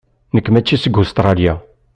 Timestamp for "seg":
0.79-0.97